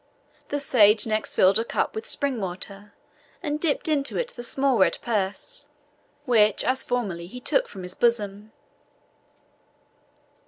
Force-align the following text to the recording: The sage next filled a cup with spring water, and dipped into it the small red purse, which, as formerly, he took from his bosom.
The 0.49 0.59
sage 0.59 1.05
next 1.05 1.35
filled 1.35 1.59
a 1.59 1.63
cup 1.63 1.93
with 1.93 2.07
spring 2.09 2.39
water, 2.41 2.95
and 3.43 3.59
dipped 3.59 3.87
into 3.87 4.17
it 4.17 4.29
the 4.29 4.41
small 4.41 4.79
red 4.79 4.97
purse, 5.03 5.69
which, 6.25 6.63
as 6.63 6.83
formerly, 6.83 7.27
he 7.27 7.39
took 7.39 7.67
from 7.67 7.83
his 7.83 7.93
bosom. 7.93 8.51